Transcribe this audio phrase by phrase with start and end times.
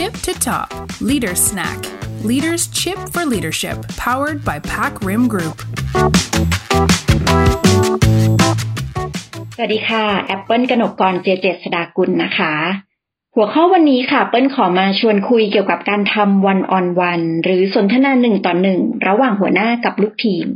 [0.00, 0.68] tip to top
[1.10, 1.78] Leader Snack
[2.30, 3.76] Leaders Chip for Leadership
[4.06, 5.56] powered by Pack Rim Group
[9.54, 12.54] สวัสดีค่ะ แอปเปิลกนกกรเจเจษดากุลนะคะ
[13.34, 20.46] หัวข้อวันนี้ค่ะ เปิ้ลขอมาชวนคุยเกี่ยวกับการทำวันออนวันหรือสนทนาหนึ่งต่อหนึ่งระหว่างหัวหน้ากับลูกทีม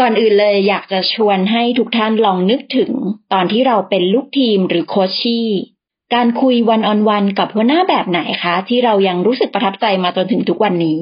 [0.00, 2.90] ก่อนอื่นเลยอยากจะชวนให้ทุกท่านลองนึกถึง
[3.32, 5.48] ตอนที่เราเป็นลูกทีมหรือโคชชี่
[6.14, 11.00] การคุยวันออนวันกับหัวหน้าแบบไหนคะ ที่เรายังรู้สึกประทับใจมาจนถึงทุกวันนี้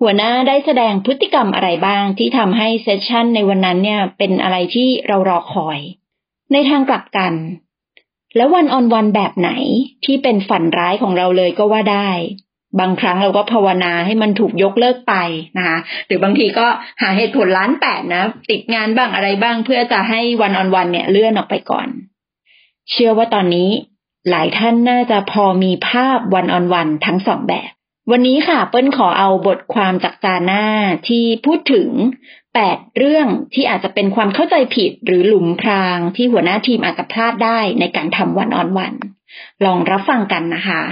[0.00, 5.78] หัวหน้าได้แสดงพฤติกรรมอะไรบ้างที่ทำให้เซสชันในวันนั้นเนี่ยเป็นอะไรที่เรารอคอย
[6.52, 7.34] ในทางกลับกัน
[8.36, 9.50] แล้ววันออนวันแบบไหน
[10.04, 12.10] ที่เป็นฝันร้ายของเราเลยก็ว่าได้
[12.80, 15.14] บางครั้งเราก็ภาวนาให้มันถูกยกเลิกไป
[15.56, 16.66] นะคะหรือบางทีก็
[17.02, 21.88] หาเหตุผลล้านแปดนะ ติดงานบ้างอะไรบ้าง เพื่อจะให้วันออนวันเนี่ยเลื่อนออกไปก่อน
[22.90, 23.70] เชื่อว่าตอนนี้
[24.28, 27.70] หลายท่านน่าจะพอมีภาพวันออนวันทั้งสองแบบ
[28.10, 30.64] วันนี้ค่ะ เปิ้ลขอเอาบทความจากจาน้า
[31.08, 31.90] ที่พูดถึง
[32.54, 38.94] แปดเรื่องที่อาจจะเป็นความเข้าใจผิดหรือหลุมพรางที่หัวหน้าทีมอาจจะพลาดได้ในการทำวันออนวัน
[39.64, 40.82] ลองรับฟังกันนะคะ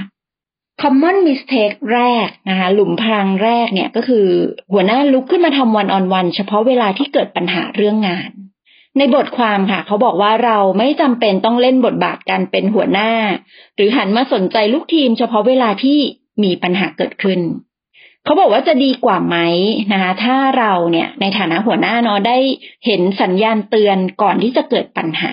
[0.82, 4.26] common mistake แรกนะคะ หลุมพรางแรกเนี่ยก็คือ
[4.72, 8.30] หัวหน้าลุกขึ้นมาทำวันออนวัน เฉพาะเวลาที่เกิดปัญหาเรื่องงาน
[8.98, 13.10] ในบทความค่ะ เขาบอกว่าเราไม่จำเป็นต้องเล่นบทบาทการเป็นหัวหน้า
[13.76, 15.98] หรือหันมาสนใจลูกทีมเฉพาะเวลาที่
[16.42, 17.40] มีปัญหาเกิดขึ้น
[18.24, 19.36] เขาบอกว่าจะดีกว่าไหม
[19.92, 22.38] นะคะถ้าเราเนี่ยในฐานะหัวหน้าเนาะได้
[22.86, 25.32] เห็นสัญญาณเตือนก่อนที่จะเกิดปัญหา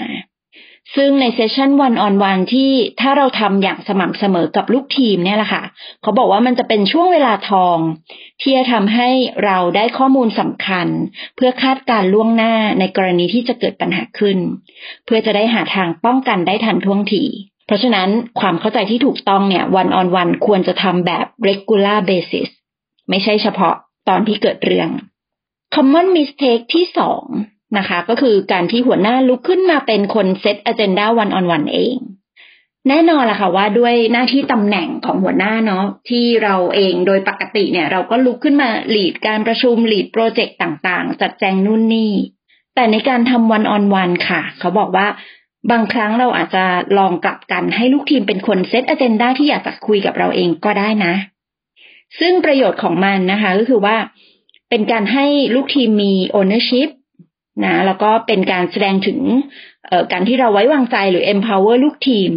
[0.96, 5.64] ซึ่งในเซสชันวันออนวันที่ถ้าเราทำอย่างสม่ำเสมอกับลูกทีมเนี่ยแหละค่ะ
[6.02, 7.78] เขาบอกว่ามันจะเป็นช่วงเวลาทอง
[8.42, 9.10] ที่จะทำให้
[9.46, 10.88] เราได้ข้อมูลสำคัญ
[11.36, 14.38] เพื่อคาดการล่วงหน้าในกรณีที่จะเกิดปัญหาขึ้น
[15.06, 17.24] เพื่อจะได้หาทางป้องกันได้ทันท่วงที
[17.68, 22.50] เพราะฉะนั้นความเข้าใจที่ถูกต้องเนี่ยวันออนวันควรจะทำแบบ regular basis
[23.10, 23.76] ไม่ใช่เฉพาะ
[24.10, 24.90] ตอนที่เกิดเรื่อง
[25.76, 27.24] common mistake ที่สอง
[27.78, 31.98] นะคะ ก็คือการที่หัวหน้าลุกขึ้นมาเป็นคนเซตอเจนดาวันออนวันเอง
[32.90, 42.12] แน่นอนละค่ะว่าด้วยหน้าที่ตำแหน่งของหัวหน้าเนาะที่เราเองโดยปกติเนี่ย เราก็ลุกขึ้นมาหลีดการประชุมหลีดโปรเจกต์ต่างๆ จัดแจงนู่นนี่
[42.76, 45.08] แต่ในการทำวันออนวันค่ะ เขาบอกว่า
[45.72, 46.66] บางครั้งเราอาจจะ
[46.98, 51.14] ลองกลับกันให้ลูกทีมเป็นคนเซตอเจนดาที่อยากจะคุยกับเราเองก็ได้นะ
[52.20, 53.98] ซึ่งประโยชน์ของมันนะคะ ก็คือว่า
[54.70, 56.90] เป็นการให้ลูกทีมมี ownership
[57.64, 59.20] นะแล้วก็เป็นการแสดงถึง
[60.12, 62.34] การที่เราไว้วางใจหรือ empower ลูกทีม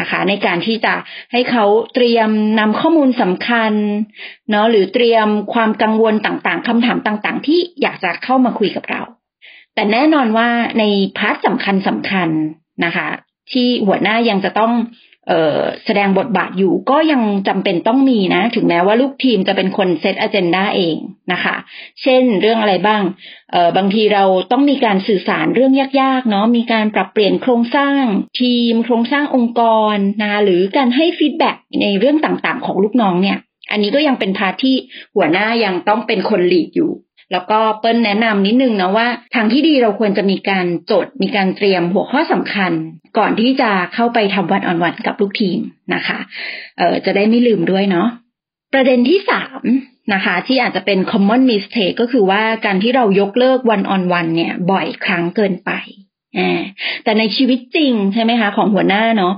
[0.00, 0.94] นะคะ ในการที่จะ
[1.32, 1.64] ให้เขา
[1.94, 3.72] เตรียมนำข้อมูลสำคัญ
[4.50, 9.02] เนาะหรือเตรียมความกังวลต่างๆคำถามต่างๆ ที่อยากจะเข้ามาคุยกับเรา
[9.74, 10.48] แต่แน่นอนว่า
[10.78, 10.84] ใน
[11.18, 12.28] part สำคัญสำคัญ
[12.84, 13.08] นะคะ
[13.52, 14.72] ที่หัวหน้ายังจะต้อง
[15.84, 20.96] แสดงบทบาทอยู่ก็ยังจำเป็นต้องมีนะ ถึงแม้ว่าลูกทีมจะเป็นคน set agenda เอง
[21.32, 21.56] นะคะ
[22.02, 23.02] เช่นเรื่องอะไรบ้าง
[23.76, 28.02] บางทีเราต้องมีการสื่อสารเรื่องยากๆเนาะมีการปรับเปลี่ยนโครงสร้าง
[28.40, 29.62] ทีม โครงสร้างองค์ก
[29.94, 31.50] รนะคะหรือการให้ feedback
[31.82, 33.38] ในเรื่องต่างๆ ของลูกน้องเนี่ย
[33.70, 34.76] อันนี้ก็ยังเป็นพาร์ทที่
[35.16, 36.92] หัวหน้ายังต้องเป็นคนหลีดอยู่
[37.32, 42.72] แล้วก็เปิ้ลแนะนำนิดนึงนะว่า ทางที่ดีเราควรจะมีการจดมีการเตรียมหัวข้อสำคัญ
[43.18, 45.60] ก่อนที่จะเข้าไปทำวันออนวันกับลูกทีม
[45.94, 46.18] นะคะ
[46.78, 48.08] เออจะได้ไม่ลืมด้วยเนาะ
[48.74, 49.62] ประเด็นที่สาม
[50.14, 55.70] นะคะที่อาจจะเป็น common mistake ก็คือว่าการที่เรายกเลิกวันออนวันเนี่ย บ่อยครั้งเกินไป
[57.04, 59.34] แต่ในชีวิตจริงใช่ไหมคะ ของหัวหน้าเนาะ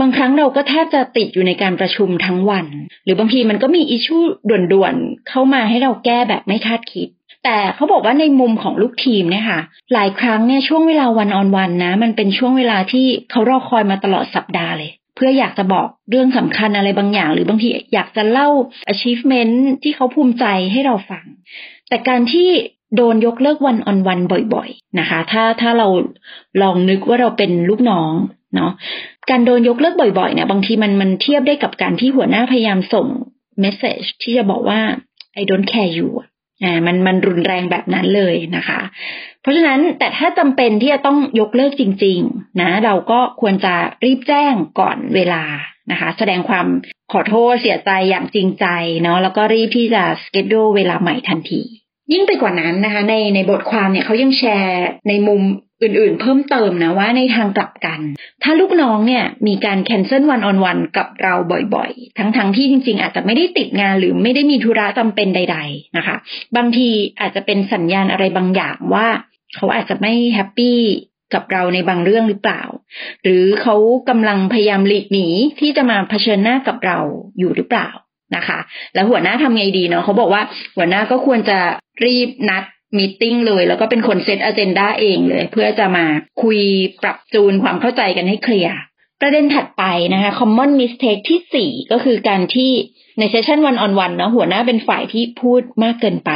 [0.00, 2.66] บางครั้งเราก็แทบจะติดอยู่ในการประชุมทั้งวัน
[3.04, 4.18] หรือบางทีมันก็มีอิชู
[4.72, 7.08] ด่วนๆ เข้ามาให้เราแก้แบบไม่คาดคิด
[7.50, 9.60] แต่เขาบอกว่าในมุมของลูกทีมเนี่ยค่ะ
[9.92, 18.48] หลายครั้งเนี่ยช่วงเวลาวันออนวันนะ มันเป็นช่วงเวลาที่เขารอคอยมาตลอดสัปดาห์เลย เพื่ออยากจะบอกเรื่องสำคัญอะไรบางอย่าง หรือบางทีอยากจะเล่า
[18.92, 21.24] achievement ที่เขาภูมิใจให้เราฟัง
[21.88, 22.48] แต่การที่
[22.96, 24.20] โดนยกเลิกวันออนวัน
[24.54, 25.88] บ่อยๆนะคะ ถ้าถ้าเรา
[26.62, 28.12] ลองนึกว่าเราเป็นลูกน้อง
[28.54, 28.72] เนาะ
[29.30, 33.06] การโดนยกเลิกบ่อยๆเนี่ยบางทีมันมันเทียบได้กับการที่หัวหน้าพยายามส่ง
[33.60, 34.80] เมสเซจที่จะบอกว่า
[35.40, 36.08] I don't care you
[36.64, 38.80] อ่ามันมันรุนแรงแบบนั้นเลยนะคะ
[39.40, 43.74] เพราะฉะนั้นแต่ถ้าจำเป็นที่จะต้องยกเลิกจริง ๆ นะ เราก็ควรจะ
[44.04, 45.42] รีบแจ้งก่อนเวลา
[45.90, 46.66] นะคะ แสดงความ
[47.12, 48.66] ขอโทษเสียใจอย่างจริงใจ
[49.02, 51.62] เนาะแล้วก็รีบที่จะสเกจดูเวลาใหม่ทันที
[52.12, 55.42] ยิ่งไปกว่านั้นนะคะ ในในบทความเนี่ยเขายังแชร์ในมุม
[55.82, 58.00] อื่นๆ เพิ่มเติมนะว่าในทางกลับกัน
[58.42, 61.34] ถ้าลูกน้องเนี่ยมีการแคนเซิลวันออนวันกับเรา
[61.74, 66.16] บ่อยๆ ทั้งๆที่จริง ๆ อาจจะไม่ได้ติดงานหรือไม่ได้มีธุระจำเป็นใด ๆนะคะ
[66.56, 66.88] บางที
[67.20, 69.06] อาจจะเป็นสัญญาณอะไรบางอย่างว่า
[69.56, 70.78] เขาอาจจะไม่แฮปปี้
[71.34, 72.62] กับเราในบางเรื่องหรือเปล่า
[73.22, 73.76] หรือเขา
[74.08, 75.26] กำลังพยายามหลีกหนี
[75.60, 76.98] ที่จะมาเผชิญหน้ากับเรา
[77.38, 77.88] อยู่หรือเปล่า
[78.36, 78.58] นะคะ
[78.94, 80.42] แล้วหัวหน้าทำไงดีเนาะเขาบอกว่า
[80.76, 81.58] หัวหน้าก็ควรจะ
[82.04, 82.64] รีบนัด
[82.96, 86.04] meeting เลยแล้วก็เป็นคน set agenda เองเลย เพื่อจะมา
[86.42, 86.60] คุย
[87.02, 88.74] ปรับจูนความเข้าใจกันให้เคลียร์
[89.20, 92.72] ประเด็นถัดไปนะคะ common mistake ที่สี่ก็คือการที่
[93.18, 96.32] ใน session one on one เนาะหัวหน้าเป็นฝ่ายที่พูดมากเกินไป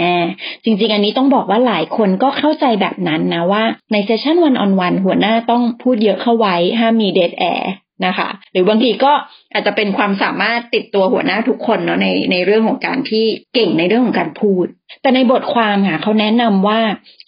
[0.00, 0.24] อ่า
[0.64, 7.70] จริง ๆ อันนี้ต้องบอกว่าหลายคนก็เข้าใจแบบนั้นนะว่าใน session one on one หัวหน้าต้องพูดเยอะเข้าไว้ห้ามมี dead air
[8.06, 9.12] นะคะ หรือบางทีก็
[9.52, 13.24] อาจจะเป็นความสามารถติดตัวหัวหน้าทุกคนเนาะในในเรื่องของการที่
[13.54, 14.66] เก่งในเรื่องของการพูด
[15.02, 16.80] แต่ในบทความค่ะเขาแนะนำว่า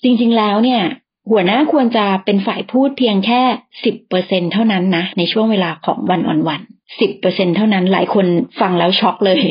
[0.02, 0.82] จริง ๆ แล้วเนี่ย
[1.30, 3.42] หัวหน้าควรจะเป็นฝ่ายพูดเพียงแค่
[3.84, 6.62] สิบเปอร์เซ็นต์เท่านั้นนะ ในช่วงเวลาของ one on one
[7.00, 8.26] สิบเปอร์เซ็นต์เท่านั้นหลายคน
[8.60, 9.42] ฟังแล้วช็อกเลย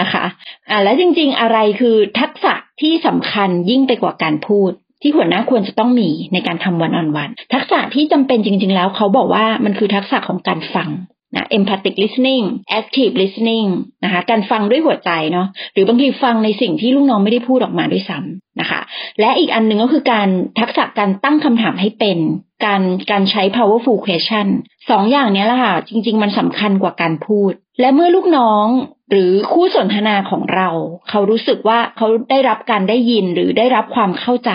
[0.00, 0.24] นะคะ
[0.70, 4.70] อ่าแล้วจริง ๆ อะไรคือทักษะที่สำคัญยิ่งไปกว่าการพูด
[5.06, 10.90] ที่หัวหน้าควรจะต้องมีในการทำวันออนวัน ทักษะที่จำเป็นจริง ๆ แล้วเขาบอกว่ามันคือทักษะของการฟัง
[11.34, 12.44] นะ empathic listening
[12.80, 13.68] active listening
[14.04, 18.80] นะคะการฟังด้วยหัวใจเนาะหรือบางทีฟังในสิ่งที่ลูกน้องไม่ได้พูดออกมาด้วยซ้ำนะคะ
[19.20, 20.28] และอีกอันหนึ่งก็คือการ
[20.60, 22.18] ทักษะการตั้งคำถามให้เป็น
[22.64, 24.46] การการใช้ powerful question
[24.90, 28.66] สองอย่างนี้แหละค่ะ จริง ๆ มันสำคัญกว่าการพูด และเมื่อลูกน้อง
[29.10, 30.68] หรือคู่สนทนาของเรา
[31.08, 34.52] เขารู้สึกว่าเขาได้รับการได้ยินหรือได้รับความเข้าใจ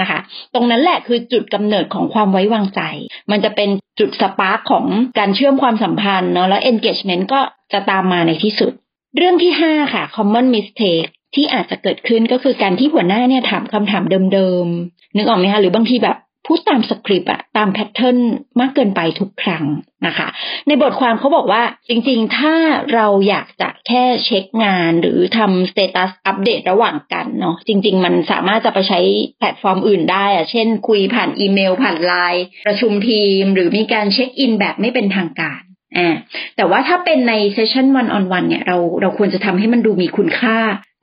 [0.00, 0.18] นะคะ
[0.54, 2.80] ตรงนั้นแหละคือจุดกำเนิดของความไว้วางใจ
[3.30, 4.86] มันจะเป็นจุด spark ของ
[5.18, 7.40] การเชื่อมความสัมพันธ์เนาะแล้ว engagement ก็
[7.72, 8.72] จะตามมาในที่สุด
[9.16, 16.16] เรื่องที่ห้าค่ะ common mistake ที่อาจจะเกิดขึ้นก็คือการที่หัวหน้าเนี่ยถามคำถามเดิมๆนึกออกไหมคะหรือบางทีแบบ
[16.46, 18.18] พูดตามสคริปต์อะตาม pattern
[18.60, 19.64] มากเกินไปทุกครั้ง
[20.06, 20.28] นะคะ
[20.66, 22.54] ในบทความเขาบอกว่าจริงๆ ถ้า
[22.94, 29.00] เราอยากจะแค่เช็คงานหรือทำ status update ระหว่างกันเนาะจริง ๆ มันสามารถจะไปใช้
[29.38, 35.60] แพลตฟอร์มอื่นได้อะเช่น คุยผ่านอีเมลผ่านไลน์ประชุมทีม หรือมีการ check in แบบไม่เป็นทางการ
[35.96, 36.14] อ่า
[36.56, 40.58] แต่ว่าถ้าเป็นใน session one on one เนี่ยเราเราควรจะทำให้มันดูมีคุณค่า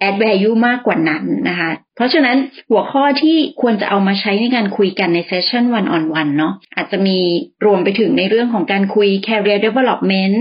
[0.07, 2.37] add value มากกว่านั้นนะคะ เพราะฉะนั้น
[2.69, 7.17] หัวข้อที่ควรจะเอามาใช้ในการคุยกันในเซสชัน one on one เนาะอาจจะมี
[7.65, 10.39] รวมไปถึงในเรื่องของการคุย career development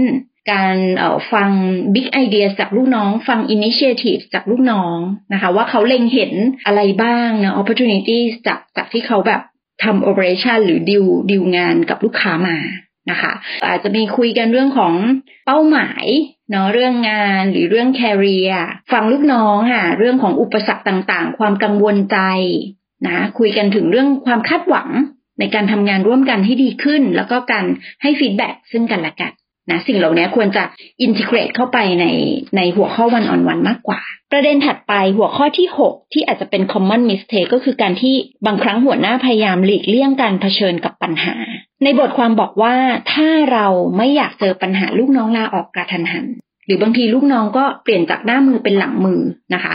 [0.53, 0.77] การ
[1.33, 1.51] ฟัง
[1.95, 4.99] big idea จากลูกน้อง ฟัง initiative จากลูกน้อง
[5.33, 6.33] นะคะ ว่าเขาเล็งเห็น
[6.67, 9.43] อะไรบ้างนะ opportunities จากจากที่เขาแบบ
[9.85, 12.57] ทำ operation หรือดิวดิวงานกับลูกค้ามา
[13.11, 13.33] นะคะ
[13.67, 14.95] อาจจะมีคุยกันเรื่องของ
[15.47, 16.05] เป้าหมาย
[16.51, 22.19] เนาะเรื่องงานหรือเรื่องแคริเอร์ฟังลูกน้องค่ะเรื่องของอุปสรรคต่างๆ ความกังวลใจ
[23.09, 24.89] นะคุยกันถึงเรื่องความคาดหวัง
[25.41, 27.65] ในการทำงานร่วมกันให้ดีขึ้น แล้วก็การ
[28.03, 29.33] ให้ฟีดแบ็ซึ่งกันและกัน
[29.71, 30.65] นะสิ่งเหล่านี้ควรจะ
[31.03, 32.07] อินทิเกรตเข้าไปใน
[32.57, 34.01] ในหัวข้อวันออนวันมากกว่า
[34.33, 38.15] ประเด็นถัดไปหัวข้อที่ 6 ที่อาจจะเป็น common mistake ก็คือการที่
[38.47, 41.37] บางครั้งหัวหน้าพยายามหลีกเลี่ยงการเผชิญกับปัญหา
[41.83, 42.75] ในบทความบอกว่า
[43.13, 43.67] ถ้าเรา
[43.97, 46.27] ไม่อยากเจอปัญหาลูกน้องลาออกกระทันหัน
[46.67, 49.21] หรือบางทีลูกน้องก็เปลี่ยนจากหน้ามือเป็นหลังมือ
[49.55, 49.75] นะคะ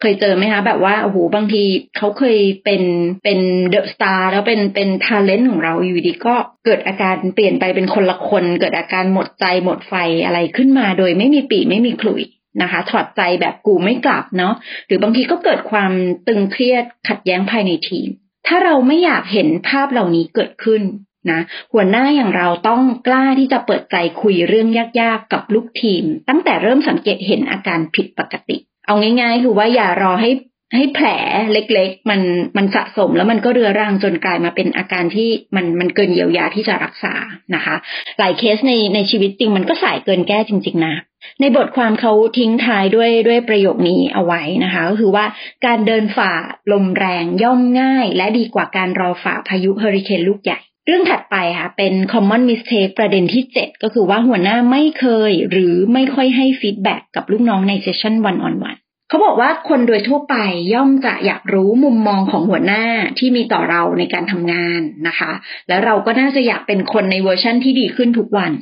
[0.00, 1.64] เคยเจอไหมคะ แบบว่าโอ้โหบางที
[1.96, 2.82] เขาเคยเป็น
[3.24, 3.40] เป็น
[3.70, 12.22] เดอะสตาร์แล้วเป็นเป็นทาเลนต์ของเราอยู่ดีก็เกิดอาการเปลี่ยนไปเป็นคนละคน เกิดอาการหมดใจหมดไฟอะไรขึ้นมา โดยไม่มีปีไม่มีขลุ่ย
[12.62, 14.54] นะคะถอดใจแบบกูไม่กลับเนาะ
[14.86, 15.92] หรือบางทีก็เกิดความ
[16.26, 18.08] ตึงเครียดขัดแย้งภายในทีม
[18.46, 20.82] ถ้าเราไม่อยากเห็นภาพเหล่านี้เกิดขึ้น
[21.30, 21.40] นะ
[21.72, 24.68] หัวหน้าอย่างเราต้องกล้าที่จะเปิดใจคุยเรื่อง
[25.00, 30.30] ยากๆกับลูกทีม ตั้งแต่เริ่มสังเกตเห็นอาการผิดปกติ เอาง่ายๆ คือว่าอย่ารอให้
[30.76, 31.08] ให้แผล
[31.52, 32.20] เล็กๆ มัน
[32.56, 37.14] มันสะสมแล้วมันก็เรื้อรังจนกลายมาเป็นอาการที่มันมันเกินเยียวยาที่จะรักษา
[37.54, 37.76] นะคะ
[38.18, 40.94] หลายเคสในในชีวิตจริงมันก็สายเกินแก้จริง ๆ นะ
[41.40, 45.24] ในบทความเขาทิ้งท้ายด้วยด้วยประโยคนี้เอาไว้นะคะ ก็คือว่า
[45.66, 46.32] การเดินฝ่า
[46.72, 58.76] ลมแรงย่อมง่าย และดีกว่าการรอฝ่าพายุเฮอริเคนลูกใหญ่ เรื่องถัดไปค่ะเป็น common mistake ประเด็นที่ 7 ก็คือว่าหัวหน้าไม่เคยหรือไม่ค่อยให้ feedback กับลูกน้องใน session one on one
[59.08, 60.36] เขาบอกว่าคนโดยทั่วไป
[60.74, 62.84] ย่อมจะอยากรู้มุมมองของหัวหน้า
[63.18, 65.32] ที่มีต่อเราในการทำงานนะคะ
[65.68, 68.52] แล้วเราก็น่าจะอยากเป็นคนในเวอร์ชั่นที่ดีขึ้นทุกวัน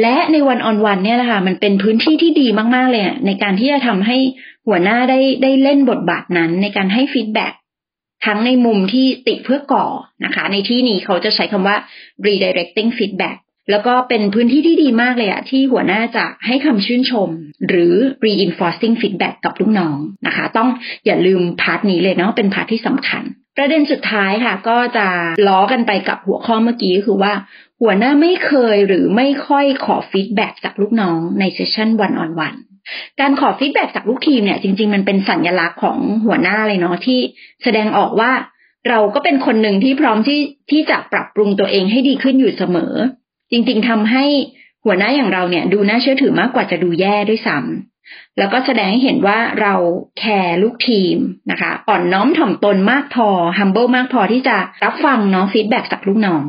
[0.00, 4.16] และใน one on one เนี่ยนะคะมันเป็นพื้นที่ที่ดีมากๆเลยในการที่จะทำให้
[4.66, 7.52] หัวหน้าได้ได้เล่นบทบาทนั้นในการให้ feedback
[8.26, 9.86] ทั้งในมุมที่ติเพื่อก่อ
[10.24, 11.76] นะคะ ในที่นี้เขาจะใช้คำว่า
[12.26, 13.36] redirecting feedback
[13.70, 17.28] แล้วก็เป็นพื้นที่ที่ดีมากเลยอะที่หัวหน้าจะให้คำชื่นชม
[17.68, 19.96] หรือ reinforcing feedback กับลูกน้อง
[20.26, 20.68] นะคะ ต้อง
[21.06, 23.22] อย่าลืม part นี้เลยเนาะเป็น part ที่สำคัญ
[23.56, 25.06] ประเด็นสุดท้ายค่ะ ก็จะ
[25.48, 27.32] ล้อกันไปกับหัวข้อเมื่อกี้คือว่า
[27.82, 32.54] หัวหน้าไม่เคยหรือไม่ค่อยขอ feedback จากลูกน้องใน session one on one
[33.20, 37.18] การขอ feedback จากลูกทีมเนี่ยจริง ๆ มันเป็นสัญลักษณ์ของหัวหน้าเลยเนาะที่
[37.62, 38.32] แสดงออกว่า
[38.88, 42.94] เราก็เป็นคนหนึ่งที่พร้อมที่ที่จะปรับปรุงตัวเองให้ดีขึ้นอยู่เสมอ
[43.50, 44.24] จริงๆทำให้
[44.84, 49.74] หัวหน้าอย่างเราเนี่ย ดูน่าเชื่อถือมากกว่าจะดูแย่ด้วยซ้ำแล้วก็แสดงให้เห็นว่าเรา
[50.18, 51.16] แคร์ลูกทีม
[51.50, 53.28] นะคะ อ่อนน้อมถ่อมตนมากพอ
[53.58, 56.44] humble มากพอที่จะรับฟังเนาะฟีดแบ็จากลูกน้อง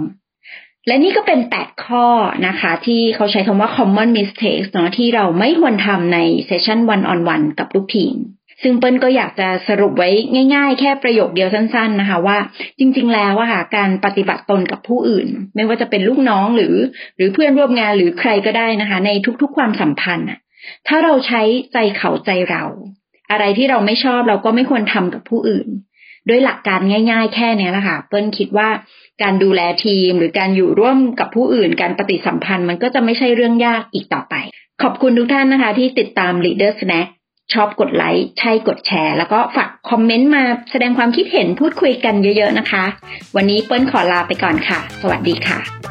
[0.88, 2.05] และนี่ก็เป็นแปดข้อ
[2.48, 8.15] นะคะ ที่เขาใช้คำว่า common mistakes เนาะที่เราไม่ควรทำในเซสชัน one on one กับลูกทีม
[8.63, 10.10] ซึ่งเปิ้ลก็อยากจะสรุปไว้
[10.53, 12.38] ง่าย ๆ แค่ประโยคเดียวสั้น ๆนะคะ ว่า
[12.80, 16.75] จริง ๆ แล้วอะค่ะการปฏิบัติตนกับผู้อื่น ไม่ว่าจะเป็นลูกน้องหรือ
[17.18, 19.10] หรือเพื่อนร่วมงานหรือใครก็ได้นะคะ ใน
[19.41, 20.39] ทุกๆความสัมพันธ์อะ
[20.88, 21.41] ถ้าเราใช้
[21.74, 22.63] ใจเขาใจเรา
[23.32, 25.68] อะไรที่เราไม่ชอบเราก็ไม่ควรทำกับผู้อื่น
[26.30, 26.80] ด้วยหลักการ
[27.12, 28.70] ง่าย ๆ แค่นี้แหละค่ะเปิ้ลคิดว่า
[29.22, 34.36] การดูแลทีม หรือการอยู่ร่วมกับผู้อื่น การปฏิสัมพันธ์มันก็จะไม่ใช่เรื่องยากอีกต่อไป
[34.82, 37.08] ขอบคุณทุกท่านนะคะ ที่ติดตาม Leader Snack
[37.53, 42.84] ชอบกดไลค์ใช่กดแชร์ แล้วก็ฝากคอมเมนต์มาแสดงความคิดเห็นพูดคุยกันเยอะๆนะคะ
[43.36, 45.90] วันนี้เปิ้ลขอลาไปก่อนค่ะ สวัสดีค่ะ